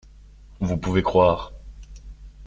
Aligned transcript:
Vous 0.61 0.77
pouvez 0.77 1.03
croire. 1.03 1.53